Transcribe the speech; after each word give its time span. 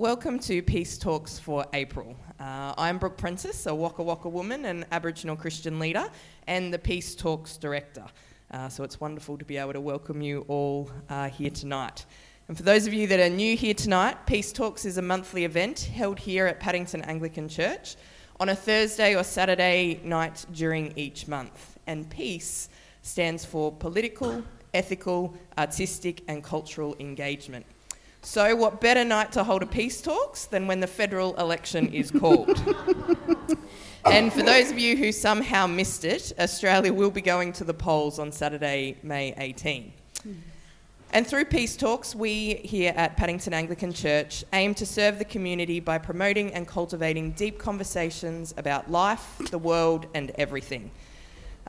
welcome 0.00 0.38
to 0.38 0.62
Peace 0.62 0.96
Talks 0.96 1.38
for 1.38 1.66
April. 1.74 2.16
Uh, 2.40 2.72
I'm 2.78 2.96
Brooke 2.96 3.18
Prentice, 3.18 3.66
a 3.66 3.68
Wakka 3.68 4.02
Wakka 4.02 4.30
woman 4.30 4.64
and 4.64 4.86
Aboriginal 4.92 5.36
Christian 5.36 5.78
leader, 5.78 6.08
and 6.46 6.72
the 6.72 6.78
Peace 6.78 7.14
Talks 7.14 7.58
director. 7.58 8.06
Uh, 8.50 8.70
so 8.70 8.82
it's 8.82 8.98
wonderful 8.98 9.36
to 9.36 9.44
be 9.44 9.58
able 9.58 9.74
to 9.74 9.80
welcome 9.82 10.22
you 10.22 10.46
all 10.48 10.90
uh, 11.10 11.28
here 11.28 11.50
tonight. 11.50 12.06
And 12.48 12.56
for 12.56 12.62
those 12.62 12.86
of 12.86 12.94
you 12.94 13.08
that 13.08 13.20
are 13.20 13.28
new 13.28 13.54
here 13.54 13.74
tonight, 13.74 14.24
Peace 14.24 14.52
Talks 14.52 14.86
is 14.86 14.96
a 14.96 15.02
monthly 15.02 15.44
event 15.44 15.80
held 15.80 16.18
here 16.18 16.46
at 16.46 16.60
Paddington 16.60 17.02
Anglican 17.02 17.46
Church 17.46 17.96
on 18.40 18.48
a 18.48 18.56
Thursday 18.56 19.14
or 19.14 19.22
Saturday 19.22 20.00
night 20.02 20.46
during 20.54 20.94
each 20.96 21.28
month. 21.28 21.78
And 21.86 22.08
peace 22.08 22.70
stands 23.02 23.44
for 23.44 23.70
political, 23.70 24.42
ethical, 24.72 25.34
artistic, 25.58 26.22
and 26.26 26.42
cultural 26.42 26.96
engagement. 27.00 27.66
So, 28.22 28.54
what 28.54 28.80
better 28.80 29.02
night 29.02 29.32
to 29.32 29.44
hold 29.44 29.62
a 29.62 29.66
peace 29.66 30.02
talks 30.02 30.44
than 30.44 30.66
when 30.66 30.80
the 30.80 30.86
federal 30.86 31.34
election 31.36 31.92
is 31.92 32.10
called? 32.10 32.48
and 34.04 34.30
for 34.32 34.42
those 34.42 34.70
of 34.70 34.78
you 34.78 34.96
who 34.96 35.10
somehow 35.10 35.66
missed 35.66 36.04
it, 36.04 36.32
Australia 36.38 36.92
will 36.92 37.10
be 37.10 37.22
going 37.22 37.52
to 37.54 37.64
the 37.64 37.72
polls 37.72 38.18
on 38.18 38.30
Saturday, 38.30 38.96
May 39.02 39.34
18. 39.38 39.92
And 41.12 41.26
through 41.26 41.46
Peace 41.46 41.76
Talks, 41.76 42.14
we 42.14 42.54
here 42.56 42.92
at 42.94 43.16
Paddington 43.16 43.52
Anglican 43.52 43.92
Church 43.92 44.44
aim 44.52 44.74
to 44.74 44.86
serve 44.86 45.18
the 45.18 45.24
community 45.24 45.80
by 45.80 45.98
promoting 45.98 46.54
and 46.54 46.68
cultivating 46.68 47.32
deep 47.32 47.58
conversations 47.58 48.54
about 48.56 48.90
life, 48.90 49.40
the 49.50 49.58
world, 49.58 50.06
and 50.14 50.30
everything. 50.36 50.90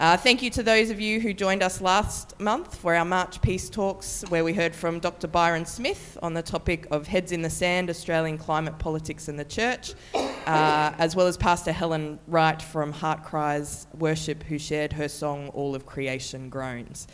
Uh, 0.00 0.16
thank 0.16 0.40
you 0.40 0.48
to 0.48 0.62
those 0.62 0.88
of 0.88 0.98
you 0.98 1.20
who 1.20 1.34
joined 1.34 1.62
us 1.62 1.82
last 1.82 2.40
month 2.40 2.74
for 2.74 2.94
our 2.94 3.04
March 3.04 3.38
Peace 3.42 3.68
Talks, 3.68 4.24
where 4.30 4.42
we 4.42 4.54
heard 4.54 4.74
from 4.74 4.98
Dr. 4.98 5.28
Byron 5.28 5.66
Smith 5.66 6.16
on 6.22 6.32
the 6.32 6.40
topic 6.40 6.86
of 6.90 7.06
Heads 7.06 7.32
in 7.32 7.42
the 7.42 7.50
Sand 7.50 7.90
Australian 7.90 8.38
Climate 8.38 8.78
Politics 8.78 9.28
and 9.28 9.38
the 9.38 9.44
Church, 9.44 9.92
uh, 10.14 10.94
as 10.96 11.14
well 11.14 11.26
as 11.26 11.36
Pastor 11.36 11.70
Helen 11.70 12.18
Wright 12.28 12.62
from 12.62 12.92
Heart 12.92 13.24
Cries 13.24 13.86
Worship, 13.98 14.42
who 14.44 14.58
shared 14.58 14.94
her 14.94 15.06
song 15.06 15.48
All 15.48 15.74
of 15.74 15.84
Creation 15.84 16.48
Groans. 16.48 17.06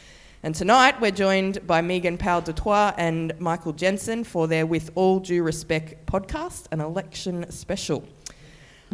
And 0.45 0.55
tonight 0.55 1.01
we're 1.01 1.11
joined 1.11 1.67
by 1.67 1.81
Megan 1.81 2.17
Powell 2.17 2.43
du 2.43 2.53
Toit 2.53 2.95
and 2.97 3.33
Michael 3.41 3.73
Jensen 3.73 4.23
for 4.23 4.47
their 4.47 4.65
With 4.65 4.93
All 4.95 5.19
Due 5.19 5.43
Respect 5.43 6.07
podcast, 6.07 6.67
an 6.71 6.81
election 6.81 7.51
special. 7.51 8.07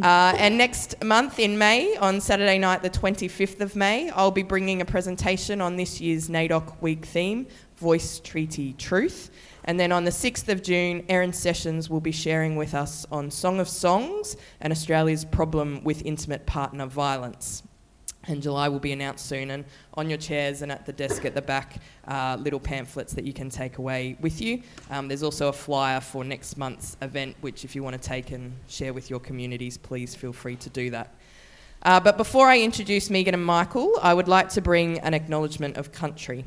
Uh, 0.00 0.34
and 0.38 0.56
next 0.56 1.02
month 1.04 1.38
in 1.38 1.58
May, 1.58 1.96
on 1.96 2.20
Saturday 2.20 2.58
night, 2.58 2.82
the 2.82 2.88
25th 2.88 3.60
of 3.60 3.76
May, 3.76 4.08
I'll 4.10 4.30
be 4.30 4.42
bringing 4.42 4.80
a 4.80 4.86
presentation 4.86 5.60
on 5.60 5.76
this 5.76 6.00
year's 6.00 6.30
NAIDOC 6.30 6.80
Week 6.80 7.04
theme, 7.04 7.46
Voice 7.76 8.18
Treaty 8.18 8.72
Truth. 8.72 9.30
And 9.64 9.78
then 9.78 9.92
on 9.92 10.04
the 10.04 10.10
6th 10.10 10.48
of 10.48 10.62
June, 10.62 11.04
Erin 11.10 11.34
Sessions 11.34 11.90
will 11.90 12.00
be 12.00 12.10
sharing 12.10 12.56
with 12.56 12.74
us 12.74 13.04
on 13.12 13.30
Song 13.30 13.60
of 13.60 13.68
Songs 13.68 14.34
and 14.60 14.72
Australia's 14.72 15.26
problem 15.26 15.84
with 15.84 16.04
intimate 16.06 16.46
partner 16.46 16.86
violence 16.86 17.62
and 18.28 18.42
July 18.42 18.68
will 18.68 18.78
be 18.78 18.92
announced 18.92 19.26
soon. 19.26 19.50
And 19.50 19.64
on 19.94 20.08
your 20.08 20.18
chairs 20.18 20.62
and 20.62 20.70
at 20.70 20.86
the 20.86 20.92
desk 20.92 21.24
at 21.24 21.34
the 21.34 21.42
back, 21.42 21.76
uh, 22.06 22.36
little 22.40 22.60
pamphlets 22.60 23.12
that 23.14 23.24
you 23.24 23.32
can 23.32 23.50
take 23.50 23.78
away 23.78 24.16
with 24.20 24.40
you. 24.40 24.62
Um, 24.90 25.08
there's 25.08 25.22
also 25.22 25.48
a 25.48 25.52
flyer 25.52 26.00
for 26.00 26.24
next 26.24 26.56
month's 26.56 26.96
event, 27.02 27.36
which 27.40 27.64
if 27.64 27.74
you 27.74 27.82
want 27.82 28.00
to 28.00 28.08
take 28.08 28.30
and 28.30 28.52
share 28.68 28.92
with 28.92 29.10
your 29.10 29.20
communities, 29.20 29.76
please 29.76 30.14
feel 30.14 30.32
free 30.32 30.56
to 30.56 30.70
do 30.70 30.90
that. 30.90 31.14
Uh, 31.82 31.98
but 31.98 32.16
before 32.16 32.46
I 32.46 32.60
introduce 32.60 33.10
Megan 33.10 33.34
and 33.34 33.44
Michael, 33.44 33.98
I 34.00 34.14
would 34.14 34.28
like 34.28 34.48
to 34.50 34.60
bring 34.60 35.00
an 35.00 35.14
acknowledgement 35.14 35.76
of 35.76 35.90
country. 35.90 36.44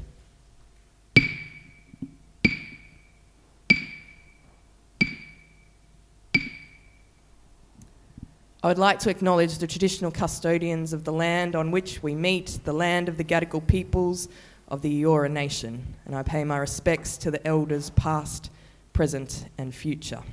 I 8.65 8.67
would 8.67 8.79
like 8.79 8.97
to 9.01 9.11
acknowledge 9.11 9.59
the 9.59 9.67
traditional 9.67 10.09
custodians 10.09 10.91
of 10.91 11.03
the 11.03 11.13
land 11.13 11.55
on 11.55 11.69
which 11.69 12.01
we 12.01 12.15
meet, 12.15 12.57
the 12.63 12.73
land 12.73 13.07
of 13.07 13.15
the 13.15 13.23
Gadigal 13.23 13.67
peoples 13.67 14.27
of 14.69 14.81
the 14.81 15.03
Eora 15.03 15.29
Nation, 15.29 15.93
and 16.05 16.15
I 16.15 16.23
pay 16.23 16.43
my 16.43 16.57
respects 16.57 17.15
to 17.17 17.29
the 17.29 17.45
elders 17.45 17.91
past, 17.91 18.49
present, 18.91 19.45
and 19.59 19.71
future. 19.71 20.23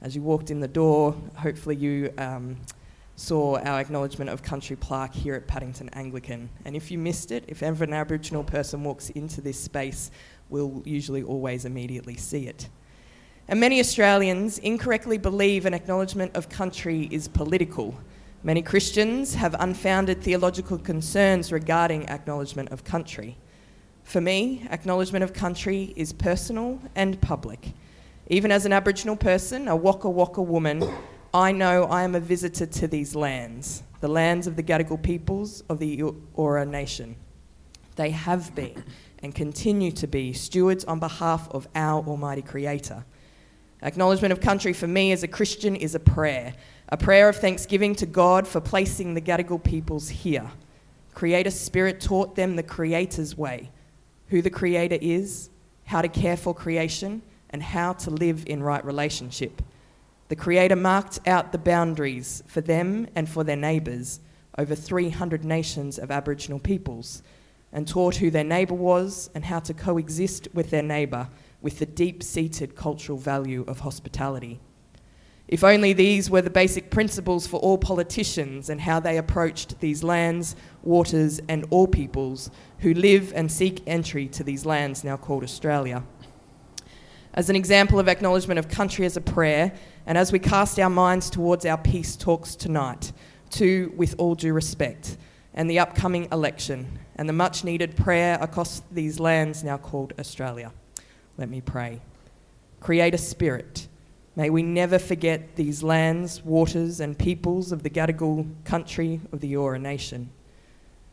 As 0.00 0.14
you 0.14 0.22
walked 0.22 0.52
in 0.52 0.60
the 0.60 0.68
door, 0.68 1.16
hopefully 1.34 1.74
you 1.74 2.12
um, 2.18 2.56
saw 3.16 3.58
our 3.58 3.80
acknowledgement 3.80 4.30
of 4.30 4.44
country 4.44 4.76
plaque 4.76 5.12
here 5.12 5.34
at 5.34 5.48
Paddington 5.48 5.88
Anglican. 5.88 6.48
And 6.64 6.76
if 6.76 6.92
you 6.92 6.98
missed 6.98 7.32
it, 7.32 7.42
if 7.48 7.64
ever 7.64 7.82
an 7.82 7.94
Aboriginal 7.94 8.44
person 8.44 8.84
walks 8.84 9.10
into 9.10 9.40
this 9.40 9.58
space, 9.58 10.12
we'll 10.50 10.82
usually 10.84 11.24
always 11.24 11.64
immediately 11.64 12.14
see 12.14 12.46
it. 12.46 12.68
And 13.48 13.60
many 13.60 13.78
Australians 13.78 14.58
incorrectly 14.58 15.18
believe 15.18 15.66
an 15.66 15.74
acknowledgement 15.74 16.34
of 16.34 16.48
country 16.48 17.08
is 17.12 17.28
political. 17.28 17.94
Many 18.42 18.60
Christians 18.60 19.34
have 19.34 19.54
unfounded 19.60 20.20
theological 20.20 20.78
concerns 20.78 21.52
regarding 21.52 22.08
acknowledgement 22.08 22.70
of 22.70 22.82
country. 22.82 23.36
For 24.02 24.20
me, 24.20 24.66
acknowledgement 24.70 25.22
of 25.22 25.32
country 25.32 25.92
is 25.94 26.12
personal 26.12 26.80
and 26.96 27.20
public. 27.20 27.72
Even 28.26 28.50
as 28.50 28.66
an 28.66 28.72
Aboriginal 28.72 29.14
person, 29.14 29.68
a 29.68 29.76
Wakka 29.76 30.12
Wakka 30.12 30.44
woman, 30.44 30.84
I 31.32 31.52
know 31.52 31.84
I 31.84 32.02
am 32.02 32.16
a 32.16 32.20
visitor 32.20 32.66
to 32.66 32.88
these 32.88 33.14
lands, 33.14 33.84
the 34.00 34.08
lands 34.08 34.48
of 34.48 34.56
the 34.56 34.62
Gadigal 34.64 35.00
peoples 35.00 35.62
of 35.68 35.78
the 35.78 35.98
Eora 35.98 36.66
Nation. 36.68 37.14
They 37.94 38.10
have 38.10 38.56
been 38.56 38.82
and 39.22 39.32
continue 39.34 39.92
to 39.92 40.08
be 40.08 40.32
stewards 40.32 40.84
on 40.84 40.98
behalf 40.98 41.48
of 41.52 41.68
our 41.76 42.04
Almighty 42.04 42.42
Creator. 42.42 43.04
Acknowledgement 43.82 44.32
of 44.32 44.40
country 44.40 44.72
for 44.72 44.86
me 44.86 45.12
as 45.12 45.22
a 45.22 45.28
Christian 45.28 45.76
is 45.76 45.94
a 45.94 46.00
prayer, 46.00 46.54
a 46.88 46.96
prayer 46.96 47.28
of 47.28 47.36
thanksgiving 47.36 47.94
to 47.96 48.06
God 48.06 48.48
for 48.48 48.60
placing 48.60 49.14
the 49.14 49.20
Gadigal 49.20 49.62
peoples 49.62 50.08
here. 50.08 50.50
Creator 51.14 51.50
Spirit 51.50 52.00
taught 52.00 52.36
them 52.36 52.56
the 52.56 52.62
Creator's 52.62 53.36
way, 53.36 53.70
who 54.28 54.40
the 54.40 54.50
Creator 54.50 54.98
is, 55.00 55.50
how 55.84 56.02
to 56.02 56.08
care 56.08 56.36
for 56.36 56.54
creation, 56.54 57.22
and 57.50 57.62
how 57.62 57.92
to 57.92 58.10
live 58.10 58.44
in 58.46 58.62
right 58.62 58.84
relationship. 58.84 59.62
The 60.28 60.36
Creator 60.36 60.76
marked 60.76 61.20
out 61.26 61.52
the 61.52 61.58
boundaries 61.58 62.42
for 62.46 62.60
them 62.60 63.06
and 63.14 63.28
for 63.28 63.44
their 63.44 63.56
neighbours 63.56 64.20
over 64.58 64.74
300 64.74 65.44
nations 65.44 65.98
of 65.98 66.10
Aboriginal 66.10 66.58
peoples 66.58 67.22
and 67.72 67.86
taught 67.86 68.16
who 68.16 68.30
their 68.30 68.44
neighbour 68.44 68.74
was 68.74 69.30
and 69.34 69.44
how 69.44 69.60
to 69.60 69.74
coexist 69.74 70.48
with 70.54 70.70
their 70.70 70.82
neighbour 70.82 71.28
with 71.60 71.78
the 71.78 71.86
deep 71.86 72.22
seated 72.22 72.76
cultural 72.76 73.18
value 73.18 73.64
of 73.66 73.80
hospitality. 73.80 74.60
If 75.48 75.62
only 75.62 75.92
these 75.92 76.28
were 76.28 76.42
the 76.42 76.50
basic 76.50 76.90
principles 76.90 77.46
for 77.46 77.60
all 77.60 77.78
politicians 77.78 78.68
and 78.68 78.80
how 78.80 78.98
they 78.98 79.16
approached 79.16 79.78
these 79.78 80.02
lands, 80.02 80.56
waters, 80.82 81.40
and 81.48 81.64
all 81.70 81.86
peoples 81.86 82.50
who 82.80 82.94
live 82.94 83.32
and 83.34 83.50
seek 83.50 83.82
entry 83.86 84.26
to 84.28 84.42
these 84.42 84.66
lands 84.66 85.04
now 85.04 85.16
called 85.16 85.44
Australia. 85.44 86.02
As 87.34 87.48
an 87.48 87.54
example 87.54 88.00
of 88.00 88.08
acknowledgement 88.08 88.58
of 88.58 88.68
country 88.68 89.06
as 89.06 89.16
a 89.16 89.20
prayer, 89.20 89.72
and 90.06 90.18
as 90.18 90.32
we 90.32 90.38
cast 90.40 90.80
our 90.80 90.90
minds 90.90 91.30
towards 91.30 91.64
our 91.64 91.78
peace 91.78 92.16
talks 92.16 92.56
tonight, 92.56 93.12
to 93.50 93.92
with 93.96 94.16
all 94.18 94.34
due 94.34 94.52
respect, 94.52 95.16
and 95.54 95.70
the 95.70 95.78
upcoming 95.78 96.26
election, 96.32 96.98
and 97.14 97.28
the 97.28 97.32
much 97.32 97.62
needed 97.62 97.94
prayer 97.94 98.36
across 98.40 98.82
these 98.90 99.20
lands 99.20 99.62
now 99.62 99.76
called 99.76 100.12
Australia. 100.18 100.72
Let 101.38 101.50
me 101.50 101.60
pray. 101.60 102.00
Creator 102.80 103.18
Spirit. 103.18 103.88
May 104.36 104.48
we 104.48 104.62
never 104.62 104.98
forget 104.98 105.56
these 105.56 105.82
lands, 105.82 106.42
waters, 106.42 107.00
and 107.00 107.18
peoples 107.18 107.72
of 107.72 107.82
the 107.82 107.90
Gadigal 107.90 108.46
country 108.64 109.20
of 109.32 109.40
the 109.40 109.52
Eora 109.52 109.80
Nation. 109.80 110.30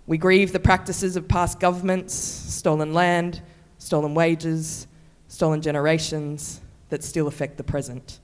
We 0.08 0.18
grieve 0.18 0.54
the 0.54 0.60
practices 0.60 1.18
of 1.18 1.28
past 1.28 1.60
governments, 1.60 2.14
stolen 2.14 2.94
land, 2.94 3.42
stolen 3.80 4.14
wages, 4.14 4.88
stolen 5.28 5.62
generations 5.62 6.62
that 6.88 7.04
still 7.04 7.28
affect 7.28 7.58
the 7.58 7.64
present. 7.64 8.20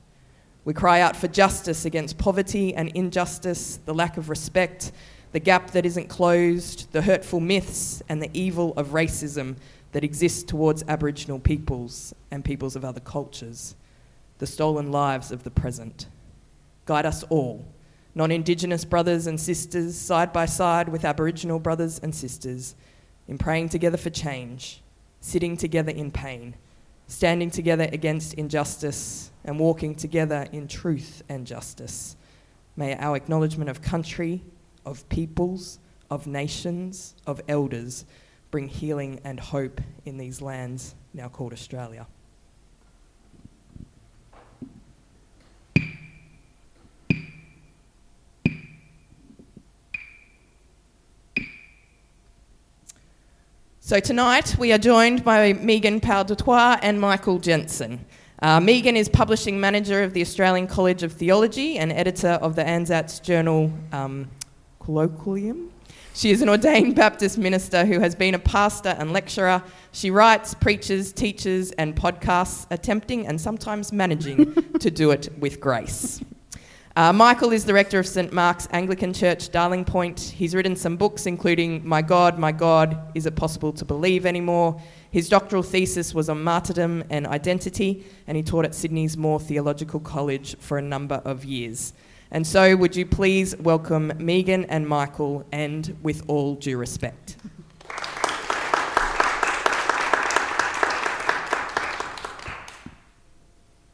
We 0.63 0.73
cry 0.73 1.01
out 1.01 1.17
for 1.17 1.27
justice 1.27 1.83
against 1.83 2.17
poverty 2.17 2.73
and 2.75 2.89
injustice, 2.89 3.79
the 3.85 3.93
lack 3.93 4.15
of 4.15 4.29
respect, 4.29 4.93
the 5.31 5.39
gap 5.39 5.71
that 5.71 5.85
isn't 5.85 6.07
closed, 6.07 6.91
the 6.93 7.01
hurtful 7.01 7.39
myths, 7.39 8.01
and 8.07 8.21
the 8.21 8.29
evil 8.33 8.73
of 8.77 8.89
racism 8.89 9.55
that 9.91 10.03
exists 10.03 10.43
towards 10.43 10.83
Aboriginal 10.87 11.39
peoples 11.39 12.13
and 12.31 12.45
peoples 12.45 12.75
of 12.75 12.85
other 12.85 12.99
cultures, 12.99 13.75
the 14.37 14.47
stolen 14.47 14.91
lives 14.91 15.31
of 15.31 15.43
the 15.43 15.51
present. 15.51 16.07
Guide 16.85 17.05
us 17.05 17.23
all, 17.23 17.65
non 18.15 18.31
Indigenous 18.31 18.85
brothers 18.85 19.27
and 19.27 19.39
sisters, 19.39 19.97
side 19.97 20.31
by 20.31 20.45
side 20.45 20.89
with 20.89 21.05
Aboriginal 21.05 21.59
brothers 21.59 21.99
and 21.99 22.13
sisters, 22.13 22.75
in 23.27 23.37
praying 23.37 23.69
together 23.69 23.97
for 23.97 24.09
change, 24.09 24.81
sitting 25.21 25.57
together 25.57 25.91
in 25.91 26.11
pain, 26.11 26.55
standing 27.07 27.49
together 27.49 27.89
against 27.91 28.33
injustice, 28.35 29.31
and 29.43 29.59
walking 29.59 29.95
together 29.95 30.47
in 30.51 30.67
truth 30.67 31.23
and 31.29 31.45
justice. 31.45 32.15
May 32.75 32.95
our 32.97 33.15
acknowledgement 33.15 33.69
of 33.69 33.81
country, 33.81 34.41
of 34.85 35.07
peoples, 35.09 35.79
of 36.09 36.27
nations, 36.27 37.15
of 37.27 37.41
elders, 37.47 38.05
bring 38.51 38.67
healing 38.67 39.19
and 39.23 39.39
hope 39.39 39.81
in 40.05 40.17
these 40.17 40.41
lands 40.41 40.95
now 41.13 41.27
called 41.27 41.53
Australia. 41.53 42.07
So 53.79 53.99
tonight 53.99 54.55
we 54.59 54.71
are 54.71 54.77
joined 54.77 55.23
by 55.23 55.53
Megan 55.53 55.99
Powell 55.99 56.23
du 56.23 56.35
Toit 56.35 56.77
and 56.83 57.01
Michael 57.01 57.39
Jensen. 57.39 58.05
Uh, 58.39 58.59
Megan 58.59 58.95
is 58.95 59.09
publishing 59.09 59.59
manager 59.59 60.03
of 60.03 60.13
the 60.13 60.21
Australian 60.21 60.67
College 60.67 61.01
of 61.01 61.11
Theology 61.13 61.79
and 61.79 61.91
editor 61.91 62.37
of 62.41 62.55
the 62.55 62.61
ANZATS 62.61 63.19
journal 63.19 63.73
um, 63.91 64.29
Colloquium. 64.79 65.69
She 66.13 66.31
is 66.31 66.41
an 66.41 66.49
ordained 66.49 66.95
Baptist 66.95 67.37
minister 67.37 67.85
who 67.85 67.99
has 67.99 68.15
been 68.15 68.35
a 68.35 68.39
pastor 68.39 68.95
and 68.97 69.13
lecturer. 69.13 69.63
She 69.91 70.11
writes, 70.11 70.53
preaches, 70.53 71.13
teaches, 71.13 71.71
and 71.73 71.95
podcasts, 71.95 72.65
attempting 72.71 73.27
and 73.27 73.39
sometimes 73.39 73.93
managing 73.93 74.53
to 74.79 74.91
do 74.91 75.11
it 75.11 75.29
with 75.39 75.59
grace. 75.59 76.21
Uh, 76.95 77.13
Michael 77.13 77.53
is 77.53 77.63
the 77.63 77.73
rector 77.73 77.99
of 77.99 78.07
St 78.07 78.33
Mark's 78.33 78.67
Anglican 78.71 79.13
Church, 79.13 79.51
Darling 79.51 79.85
Point. 79.85 80.19
He's 80.19 80.53
written 80.53 80.75
some 80.75 80.97
books, 80.97 81.27
including 81.27 81.87
My 81.87 82.01
God, 82.01 82.37
My 82.37 82.51
God, 82.51 83.11
Is 83.15 83.25
It 83.25 83.37
Possible 83.37 83.71
to 83.71 83.85
Believe 83.85 84.25
Anymore? 84.25 84.81
His 85.11 85.29
doctoral 85.29 85.63
thesis 85.63 86.13
was 86.13 86.27
on 86.27 86.43
martyrdom 86.43 87.05
and 87.09 87.25
identity, 87.25 88.05
and 88.27 88.35
he 88.35 88.43
taught 88.43 88.65
at 88.65 88.75
Sydney's 88.75 89.15
Moore 89.15 89.39
Theological 89.39 90.01
College 90.01 90.57
for 90.57 90.77
a 90.77 90.81
number 90.81 91.21
of 91.23 91.45
years. 91.45 91.93
And 92.31 92.45
so, 92.45 92.75
would 92.75 92.95
you 92.95 93.07
please 93.07 93.57
welcome 93.57 94.13
Megan 94.19 94.65
and 94.65 94.87
Michael, 94.87 95.47
and 95.51 95.97
with 96.03 96.23
all 96.27 96.53
due 96.53 96.77
respect. 96.77 97.37